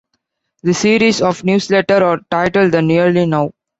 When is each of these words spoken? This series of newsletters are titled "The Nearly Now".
This 0.63 0.79
series 0.79 1.21
of 1.21 1.43
newsletters 1.43 2.01
are 2.01 2.19
titled 2.31 2.71
"The 2.71 2.81
Nearly 2.81 3.27
Now". 3.27 3.51